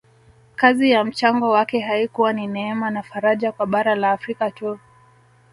Kazi 0.55 0.93
na 0.93 1.03
mchango 1.03 1.49
wake 1.49 1.79
haikuwa 1.79 2.33
ni 2.33 2.47
neema 2.47 2.89
na 2.89 3.03
faraja 3.03 3.51
kwa 3.51 3.65
bara 3.65 3.95
la 3.95 4.11
Afrika 4.11 4.51
tu 4.51 4.79